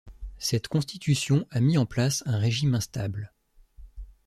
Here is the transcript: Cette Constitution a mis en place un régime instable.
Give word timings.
Cette 0.39 0.67
Constitution 0.67 1.45
a 1.51 1.59
mis 1.59 1.77
en 1.77 1.85
place 1.85 2.23
un 2.25 2.39
régime 2.39 2.73
instable. 2.73 3.31